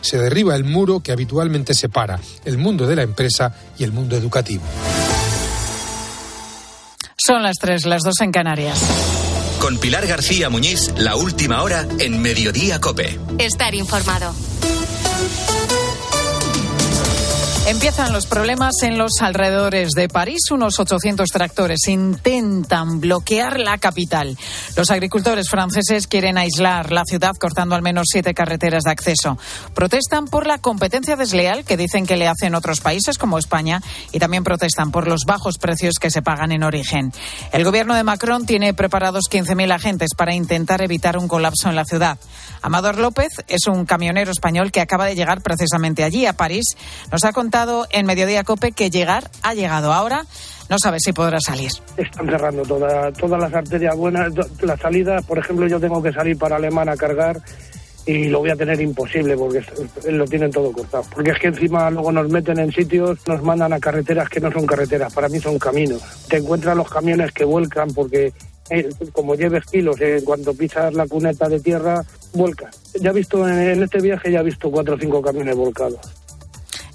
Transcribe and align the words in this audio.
se 0.00 0.18
derriba 0.18 0.54
el 0.54 0.64
muro 0.64 1.00
que 1.00 1.12
habitualmente 1.12 1.74
separa 1.74 2.20
el 2.44 2.58
mundo 2.58 2.86
de 2.86 2.96
la 2.96 3.02
empresa 3.02 3.54
y 3.78 3.84
el 3.84 3.92
mundo 3.92 4.16
educativo. 4.16 4.62
Son 7.16 7.42
las 7.42 7.56
tres, 7.60 7.84
las 7.84 8.02
dos 8.02 8.20
en 8.20 8.32
Canarias. 8.32 8.80
Con 9.60 9.78
Pilar 9.78 10.06
García 10.06 10.48
Muñiz, 10.48 10.92
la 10.96 11.16
última 11.16 11.62
hora 11.62 11.86
en 11.98 12.22
Mediodía 12.22 12.80
Cope. 12.80 13.18
Estar 13.38 13.74
informado. 13.74 14.34
Empiezan 17.68 18.14
los 18.14 18.24
problemas 18.24 18.82
en 18.82 18.96
los 18.96 19.20
alrededores 19.20 19.90
de 19.90 20.08
París. 20.08 20.50
Unos 20.50 20.80
800 20.80 21.28
tractores 21.28 21.86
intentan 21.86 22.98
bloquear 22.98 23.60
la 23.60 23.76
capital. 23.76 24.38
Los 24.74 24.90
agricultores 24.90 25.50
franceses 25.50 26.06
quieren 26.06 26.38
aislar 26.38 26.90
la 26.92 27.04
ciudad 27.04 27.36
cortando 27.36 27.74
al 27.74 27.82
menos 27.82 28.06
siete 28.10 28.32
carreteras 28.32 28.84
de 28.84 28.90
acceso. 28.90 29.36
Protestan 29.74 30.28
por 30.28 30.46
la 30.46 30.56
competencia 30.56 31.14
desleal 31.14 31.66
que 31.66 31.76
dicen 31.76 32.06
que 32.06 32.16
le 32.16 32.26
hacen 32.26 32.54
otros 32.54 32.80
países 32.80 33.18
como 33.18 33.36
España 33.36 33.82
y 34.12 34.18
también 34.18 34.44
protestan 34.44 34.90
por 34.90 35.06
los 35.06 35.26
bajos 35.26 35.58
precios 35.58 35.96
que 36.00 36.10
se 36.10 36.22
pagan 36.22 36.52
en 36.52 36.62
origen. 36.62 37.12
El 37.52 37.64
gobierno 37.64 37.94
de 37.94 38.02
Macron 38.02 38.46
tiene 38.46 38.72
preparados 38.72 39.24
15.000 39.30 39.74
agentes 39.74 40.14
para 40.16 40.32
intentar 40.32 40.80
evitar 40.80 41.18
un 41.18 41.28
colapso 41.28 41.68
en 41.68 41.76
la 41.76 41.84
ciudad. 41.84 42.16
Amador 42.62 42.98
López 42.98 43.28
es 43.46 43.66
un 43.66 43.84
camionero 43.84 44.30
español 44.30 44.72
que 44.72 44.80
acaba 44.80 45.04
de 45.04 45.14
llegar 45.14 45.42
precisamente 45.42 46.02
allí, 46.02 46.24
a 46.24 46.32
París. 46.32 46.64
Nos 47.12 47.24
ha 47.24 47.32
contado 47.34 47.57
en 47.90 48.06
Mediodía 48.06 48.44
Cope 48.44 48.70
que 48.70 48.88
llegar 48.88 49.30
ha 49.42 49.52
llegado. 49.52 49.92
Ahora 49.92 50.24
no 50.68 50.78
sabe 50.78 51.00
si 51.00 51.12
podrá 51.12 51.40
salir. 51.40 51.72
Están 51.96 52.26
cerrando 52.28 52.62
toda, 52.62 53.10
todas 53.12 53.40
las 53.40 53.52
arterias 53.52 53.96
buenas. 53.96 54.32
La 54.60 54.76
salida, 54.76 55.20
por 55.22 55.38
ejemplo, 55.38 55.66
yo 55.66 55.80
tengo 55.80 56.00
que 56.00 56.12
salir 56.12 56.38
para 56.38 56.54
Alemán 56.54 56.88
a 56.88 56.96
cargar 56.96 57.40
y 58.06 58.28
lo 58.28 58.38
voy 58.38 58.50
a 58.50 58.56
tener 58.56 58.80
imposible 58.80 59.36
porque 59.36 59.60
lo 60.08 60.24
tienen 60.26 60.52
todo 60.52 60.70
cortado. 60.70 61.04
Porque 61.12 61.32
es 61.32 61.38
que 61.40 61.48
encima 61.48 61.90
luego 61.90 62.12
nos 62.12 62.28
meten 62.28 62.60
en 62.60 62.70
sitios, 62.70 63.18
nos 63.26 63.42
mandan 63.42 63.72
a 63.72 63.80
carreteras 63.80 64.28
que 64.28 64.40
no 64.40 64.52
son 64.52 64.64
carreteras, 64.64 65.12
para 65.12 65.28
mí 65.28 65.40
son 65.40 65.58
caminos. 65.58 66.00
Te 66.28 66.36
encuentras 66.36 66.76
los 66.76 66.88
camiones 66.88 67.32
que 67.32 67.44
vuelcan 67.44 67.92
porque 67.92 68.32
eh, 68.70 68.88
como 69.12 69.34
lleves 69.34 69.64
kilos, 69.64 70.00
eh, 70.00 70.22
cuando 70.24 70.54
pisas 70.54 70.94
la 70.94 71.08
cuneta 71.08 71.48
de 71.48 71.58
tierra, 71.58 72.04
vuelca. 72.34 72.70
Ya 73.00 73.10
he 73.10 73.14
visto 73.14 73.48
en 73.48 73.82
este 73.82 74.00
viaje, 74.00 74.30
ya 74.30 74.40
he 74.40 74.44
visto 74.44 74.70
cuatro 74.70 74.94
o 74.94 74.98
cinco 74.98 75.20
camiones 75.20 75.56
volcados. 75.56 76.17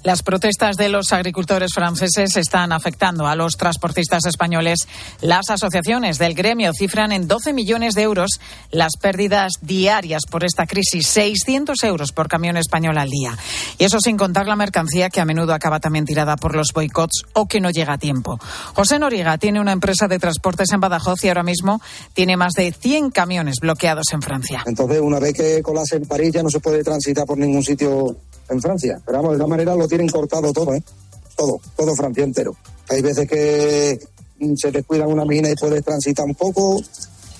Las 0.04 0.22
protestas 0.22 0.76
de 0.76 0.90
los 0.90 1.14
agricultores 1.14 1.70
franceses 1.74 2.36
están 2.36 2.72
afectando 2.72 3.26
a 3.26 3.34
los 3.34 3.54
transportistas 3.54 4.26
españoles. 4.26 4.80
Las 5.22 5.48
asociaciones 5.48 6.18
del 6.18 6.34
gremio 6.34 6.72
cifran 6.78 7.10
en 7.10 7.26
12 7.26 7.54
millones 7.54 7.94
de 7.94 8.02
euros 8.02 8.32
las 8.70 8.98
pérdidas 9.00 9.54
diarias 9.62 10.24
por 10.30 10.44
esta 10.44 10.66
crisis, 10.66 11.06
600 11.06 11.82
euros 11.84 12.12
por 12.12 12.28
camión 12.28 12.58
español 12.58 12.98
al 12.98 13.08
día. 13.08 13.38
Y 13.78 13.84
eso 13.84 13.98
sin 13.98 14.18
contar 14.18 14.46
la 14.46 14.56
mercancía 14.56 15.08
que 15.08 15.22
a 15.22 15.24
menudo 15.24 15.54
acaba 15.54 15.80
también 15.80 16.04
tirada 16.04 16.36
por 16.36 16.54
los 16.54 16.68
boicots 16.74 17.22
o 17.32 17.46
que 17.46 17.62
no 17.62 17.70
llega 17.70 17.94
a 17.94 17.98
tiempo. 17.98 18.38
José 18.74 18.98
Noriega 18.98 19.38
tiene 19.38 19.58
una 19.58 19.72
empresa 19.72 20.06
de 20.06 20.18
transportes 20.18 20.70
en 20.72 20.80
Badajoz 20.80 21.24
y 21.24 21.28
ahora 21.28 21.44
mismo 21.44 21.80
tiene 22.12 22.36
más 22.36 22.52
de 22.52 22.72
100 22.72 23.10
camiones 23.10 23.54
bloqueados 23.58 24.12
en 24.12 24.20
Francia. 24.20 24.64
Entonces, 24.66 25.00
una 25.00 25.18
vez 25.18 25.32
que 25.32 25.62
colase 25.62 25.96
en 25.96 26.04
París 26.04 26.34
ya 26.34 26.42
no 26.42 26.50
se 26.50 26.60
puede 26.60 26.84
transitar 26.84 27.24
por 27.24 27.38
ningún 27.38 27.62
sitio 27.62 28.18
en 28.48 28.60
Francia. 28.60 29.00
Pero 29.04 29.18
vamos, 29.18 29.32
de 29.32 29.36
esta 29.36 29.46
manera 29.46 29.74
lo 29.74 29.88
tienen 29.88 30.08
cortado 30.08 30.52
todo, 30.52 30.74
¿eh? 30.74 30.82
Todo, 31.36 31.60
todo 31.76 31.94
Francia 31.94 32.24
entero. 32.24 32.54
Hay 32.88 33.02
veces 33.02 33.28
que 33.28 33.98
se 34.56 34.70
descuidan 34.70 35.10
una 35.10 35.24
mina 35.24 35.50
y 35.50 35.54
puedes 35.54 35.84
transitar 35.84 36.26
un 36.26 36.34
poco, 36.34 36.80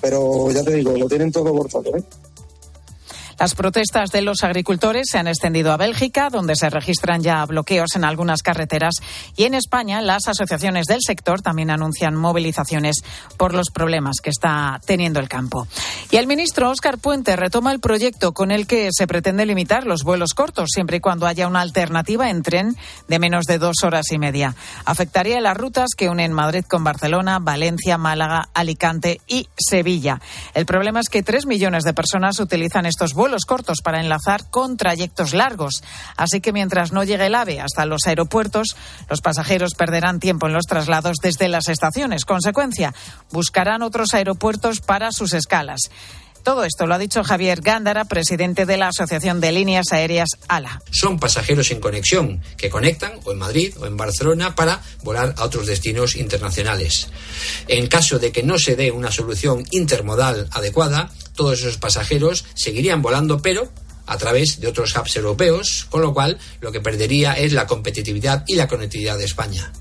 pero 0.01 0.51
ya 0.51 0.63
te 0.63 0.75
digo, 0.75 0.93
lo 0.93 1.09
tienen 1.09 1.31
todo 1.31 1.53
cortado, 1.53 1.97
¿eh? 1.97 2.03
Las 3.39 3.55
protestas 3.55 4.11
de 4.11 4.23
los 4.23 4.43
agricultores 4.43 5.07
se 5.11 5.19
han 5.19 5.27
extendido 5.27 5.73
a 5.73 5.77
Bélgica, 5.77 6.31
donde 6.31 6.57
se 6.57 6.71
registran 6.71 7.23
ya 7.23 7.45
bloqueos 7.45 7.97
en 7.97 8.05
algunas 8.05 8.43
carreteras, 8.43 8.95
y 9.37 9.45
en 9.45 9.55
España 9.55 10.01
las 10.01 10.29
asociaciones 10.29 10.87
del 10.87 11.01
sector 11.05 11.43
también 11.43 11.71
anuncian 11.71 12.15
movilizaciones 12.15 12.97
por 13.37 13.55
los 13.55 13.71
problemas 13.71 14.17
que 14.23 14.31
está 14.31 14.81
teniendo 14.87 15.21
el 15.21 15.29
campo. 15.29 15.67
Y 16.11 16.17
el 16.17 16.27
ministro 16.27 16.71
Óscar 16.71 16.99
Puente 16.99 17.37
retoma 17.37 17.73
el 17.73 17.81
proyecto 17.81 18.33
con 18.33 18.51
el 18.51 18.67
que 18.67 18.89
se 18.93 19.07
pretende 19.07 19.47
limitar 19.47 19.87
los 19.87 20.05
vuelos 20.05 20.35
cortos, 20.35 20.71
siempre 20.73 20.99
y 20.99 21.01
cuando 21.01 21.27
haya 21.27 21.49
una 21.49 21.61
alternativa 21.61 22.31
en 22.31 22.43
tren 22.43 22.77
de 23.09 23.19
menos 23.19 23.45
de 23.47 23.59
dos 23.59 23.83
horas 23.83 24.07
y 24.13 24.19
media. 24.19 24.55
Afectaría 24.85 25.41
las 25.41 25.57
rutas 25.57 25.91
que 25.97 26.09
unen 26.09 26.33
Madrid 26.33 26.65
con 26.69 26.85
Barcelona, 26.85 27.39
Valencia, 27.41 27.99
Málaga, 27.99 28.49
Alicante 28.55 29.21
y 29.27 29.49
Sevilla. 29.57 30.21
El 30.55 30.67
problema 30.67 31.01
es 31.01 31.09
que 31.09 31.23
tres 31.23 31.47
millones 31.47 31.85
de 31.85 31.95
personas 31.95 32.39
utilizan 32.39 32.87
estos 32.87 33.15
vuelos 33.15 33.34
vuelos 33.35 33.47
cortos 33.47 33.79
para 33.83 34.01
enlazar 34.01 34.49
con 34.49 34.77
trayectos 34.77 35.35
largos. 35.35 35.83
Así 36.17 36.41
que 36.41 36.53
mientras 36.53 36.93
no 36.93 37.03
llegue 37.03 37.27
el 37.27 37.35
AVE 37.35 37.61
hasta 37.61 37.85
los 37.85 38.07
aeropuertos, 38.07 38.77
los 39.11 39.21
pasajeros 39.21 39.75
perderán 39.75 40.21
tiempo 40.21 40.47
en 40.47 40.53
los 40.53 40.67
traslados 40.67 41.17
desde 41.21 41.49
las 41.49 41.69
estaciones. 41.69 42.25
Consecuencia, 42.25 42.95
buscarán 43.33 43.83
otros 43.83 44.15
aeropuertos 44.15 44.81
para 44.81 45.11
sus 45.11 45.33
escalas. 45.33 45.91
Todo 46.45 46.63
esto 46.63 46.87
lo 46.87 46.95
ha 46.95 46.99
dicho 46.99 47.25
Javier 47.25 47.61
Gándara, 47.61 48.05
presidente 48.05 48.67
de 48.67 48.77
la 48.77 48.89
Asociación 48.89 49.41
de 49.41 49.51
Líneas 49.51 49.87
Aéreas 49.91 50.29
ALA. 50.47 50.81
Son 50.93 51.19
pasajeros 51.19 51.73
en 51.73 51.81
conexión 51.81 52.41
que 52.57 52.71
conectan 52.71 53.15
o 53.25 53.33
en 53.33 53.39
Madrid 53.39 53.75
o 53.81 53.87
en 53.87 53.97
Barcelona 53.97 54.55
para 54.55 54.81
volar 55.03 55.35
a 55.39 55.45
otros 55.45 55.67
destinos 55.67 56.15
internacionales. 56.15 57.09
En 57.67 57.89
caso 57.89 58.21
de 58.21 58.31
que 58.31 58.45
no 58.45 58.59
se 58.59 58.77
dé 58.77 58.93
una 58.93 59.11
solución 59.11 59.65
intermodal 59.71 60.47
adecuada, 60.53 61.11
todos 61.35 61.61
esos 61.61 61.79
pasajeros 61.79 62.45
seguirían 62.55 63.03
volando, 63.03 63.43
pero 63.43 63.69
a 64.07 64.19
través 64.19 64.61
de 64.61 64.69
otros 64.69 64.95
hubs 64.97 65.17
europeos, 65.17 65.87
con 65.91 66.03
lo 66.03 66.13
cual 66.13 66.39
lo 66.61 66.73
que 66.73 66.81
perdería 66.81 67.35
es 67.35 67.53
la 67.53 67.67
competitividad 67.67 68.45
y 68.47 68.55
la 68.55 68.69
conectividad 68.69 69.19
de 69.19 69.25
España. 69.25 69.73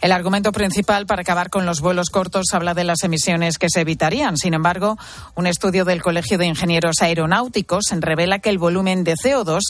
El 0.00 0.12
argumento 0.12 0.50
principal 0.50 1.04
para 1.04 1.20
acabar 1.20 1.50
con 1.50 1.66
los 1.66 1.82
vuelos 1.82 2.08
cortos 2.08 2.54
habla 2.54 2.72
de 2.72 2.84
las 2.84 3.04
emisiones 3.04 3.58
que 3.58 3.68
se 3.68 3.82
evitarían. 3.82 4.38
Sin 4.38 4.54
embargo, 4.54 4.96
un 5.34 5.46
estudio 5.46 5.84
del 5.84 6.00
Colegio 6.00 6.38
de 6.38 6.46
Ingenieros 6.46 7.02
Aeronáuticos 7.02 7.84
revela 7.98 8.38
que 8.38 8.48
el 8.48 8.56
volumen 8.56 9.04
de 9.04 9.12
CO2 9.12 9.60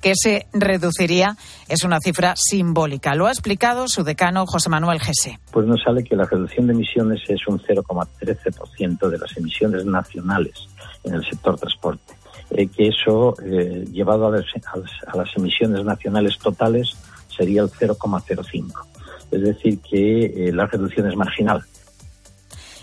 que 0.00 0.12
se 0.14 0.46
reduciría 0.52 1.36
es 1.68 1.82
una 1.82 1.98
cifra 1.98 2.34
simbólica. 2.36 3.16
Lo 3.16 3.26
ha 3.26 3.32
explicado 3.32 3.88
su 3.88 4.04
decano 4.04 4.46
José 4.46 4.68
Manuel 4.68 5.00
Gese. 5.00 5.40
Pues 5.50 5.66
nos 5.66 5.82
sale 5.82 6.04
que 6.04 6.14
la 6.14 6.24
reducción 6.24 6.68
de 6.68 6.74
emisiones 6.74 7.22
es 7.26 7.40
un 7.48 7.58
0,13% 7.58 9.08
de 9.08 9.18
las 9.18 9.36
emisiones 9.36 9.84
nacionales 9.84 10.54
en 11.02 11.14
el 11.14 11.24
sector 11.24 11.58
transporte. 11.58 12.14
Eh, 12.52 12.68
que 12.68 12.88
eso, 12.88 13.34
eh, 13.44 13.84
llevado 13.90 14.28
a 14.28 14.30
las, 14.30 14.44
a 15.06 15.16
las 15.16 15.36
emisiones 15.36 15.84
nacionales 15.84 16.38
totales, 16.38 16.92
sería 17.28 17.62
el 17.62 17.70
0,05 17.70 18.89
es 19.30 19.42
decir, 19.42 19.78
que 19.80 20.48
eh, 20.48 20.52
la 20.52 20.66
reducción 20.66 21.08
es 21.08 21.16
marginal. 21.16 21.64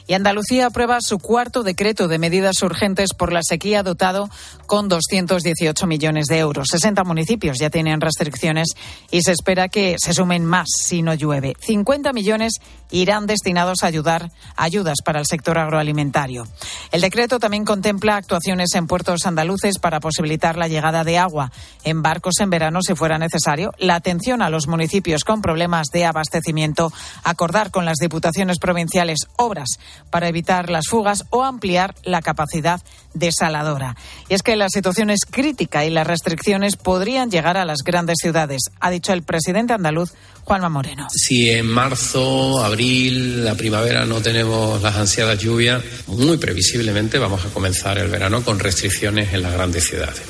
Y 0.08 0.14
Andalucía 0.14 0.68
aprueba 0.68 1.00
su 1.02 1.20
cuarto 1.20 1.64
decreto 1.64 2.08
de 2.08 2.18
medidas 2.18 2.62
urgentes 2.62 3.10
por 3.14 3.34
la 3.34 3.42
sequía 3.44 3.84
dotado 3.84 4.30
con 4.66 4.88
218 4.88 5.86
millones 5.86 6.28
de 6.28 6.40
euros. 6.40 6.68
60 6.72 7.04
municipios 7.04 7.58
ya 7.60 7.70
tienen 7.70 8.00
restricciones 8.00 8.70
y 9.12 9.22
se 9.22 9.34
espera 9.34 9.68
que 9.68 9.98
se 10.00 10.14
sumen 10.14 10.46
más 10.46 10.68
si 10.82 11.02
no 11.02 11.14
llueve. 11.14 11.56
50 11.60 12.14
millones 12.14 12.54
irán 12.90 13.28
destinados 13.28 13.84
a 13.84 13.88
ayudar 13.88 14.32
ayudas 14.56 15.00
para 15.04 15.20
el 15.20 15.26
sector 15.26 15.58
agroalimentario. 15.58 16.46
El 16.92 17.02
decreto 17.02 17.40
también 17.40 17.66
contempla 17.66 18.16
actuaciones 18.16 18.74
en 18.76 18.88
puertos 18.88 19.26
andaluces 19.26 19.80
para 19.80 20.00
posibilitar 20.00 20.58
la 20.58 20.68
llegada 20.68 21.04
de 21.04 21.18
agua 21.18 21.52
en 21.84 22.02
barcos 22.02 22.40
en 22.40 22.50
verano 22.50 22.80
si 22.82 22.96
fuera 22.96 23.18
necesario, 23.18 23.72
la 23.78 23.96
atención 23.96 24.42
a 24.42 24.50
los 24.50 24.68
municipios 24.68 25.24
con 25.24 25.42
problemas 25.42 25.88
de 25.92 26.06
abastecimiento, 26.06 26.92
acordar 27.24 27.72
con 27.72 27.86
las 27.86 27.98
diputaciones 27.98 28.60
provinciales 28.60 29.20
obras 29.38 29.80
para 30.10 30.28
evitar 30.28 30.70
las 30.70 30.88
fugas 30.88 31.26
o 31.30 31.44
ampliar 31.44 31.96
la 32.04 32.22
capacidad 32.22 32.82
desaladora. 33.14 33.96
Y 34.30 34.34
es 34.34 34.44
que 34.44 34.56
la 34.56 34.70
situación 34.70 35.10
es 35.10 35.22
crítica 35.30 35.86
y 35.86 35.90
las 35.90 36.08
restricciones 36.08 36.76
podrían 36.76 37.32
llegar 37.32 37.58
a 37.58 37.66
las 37.66 37.80
grandes 37.84 38.18
ciudades, 38.22 38.62
ha 38.80 38.90
dicho 38.90 39.14
el 39.14 39.24
presidente 39.24 39.74
andaluz 39.74 40.14
Juanma 40.44 40.70
Moreno. 40.70 41.08
Si 41.14 41.50
en 41.50 41.68
marzo, 41.68 42.64
abril, 42.64 43.44
la 43.44 43.56
primavera 43.56 44.06
no 44.06 44.22
tenemos 44.22 44.82
las 44.82 44.96
ansiadas 44.96 45.38
lluvias, 45.40 45.84
muy 46.08 46.38
previsiblemente 46.78 47.18
vamos 47.18 47.44
a 47.44 47.50
comenzar 47.50 47.98
el 47.98 48.08
verano 48.08 48.44
con 48.44 48.60
restricciones 48.60 49.34
en 49.34 49.42
las 49.42 49.52
grandes 49.52 49.88
ciudades. 49.88 50.22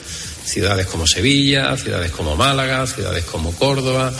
Ciudades 0.45 0.87
como 0.87 1.05
Sevilla, 1.05 1.75
ciudades 1.75 2.09
como 2.11 2.37
Málaga, 2.37 2.87
ciudades 2.87 3.25
como 3.25 3.51
Córdoba. 3.53 4.13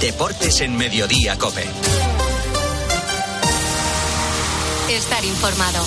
Deportes 0.00 0.60
en 0.60 0.76
Mediodía, 0.76 1.38
Cope. 1.38 1.64
Estar 4.90 5.24
informado. 5.24 5.84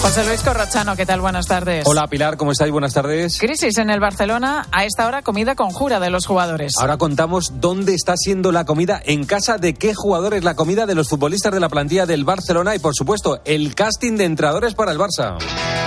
José 0.00 0.24
Luis 0.24 0.40
Corrochano, 0.40 0.96
¿qué 0.96 1.04
tal? 1.04 1.20
Buenas 1.20 1.46
tardes. 1.46 1.86
Hola 1.86 2.08
Pilar, 2.08 2.38
¿cómo 2.38 2.52
estáis? 2.52 2.72
Buenas 2.72 2.94
tardes. 2.94 3.38
Crisis 3.38 3.76
en 3.76 3.90
el 3.90 4.00
Barcelona, 4.00 4.66
a 4.72 4.86
esta 4.86 5.06
hora 5.06 5.20
comida 5.20 5.54
conjura 5.54 6.00
de 6.00 6.08
los 6.08 6.26
jugadores. 6.26 6.72
Ahora 6.80 6.96
contamos 6.96 7.60
dónde 7.60 7.94
está 7.94 8.16
siendo 8.16 8.50
la 8.50 8.64
comida, 8.64 9.02
en 9.04 9.26
casa 9.26 9.58
de 9.58 9.74
qué 9.74 9.94
jugadores 9.94 10.42
la 10.42 10.56
comida 10.56 10.86
de 10.86 10.94
los 10.94 11.10
futbolistas 11.10 11.52
de 11.52 11.60
la 11.60 11.68
plantilla 11.68 12.06
del 12.06 12.24
Barcelona 12.24 12.74
y 12.74 12.78
por 12.78 12.94
supuesto 12.94 13.42
el 13.44 13.74
casting 13.74 14.16
de 14.16 14.24
entrenadores 14.24 14.74
para 14.74 14.92
el 14.92 14.98
Barça. 14.98 15.36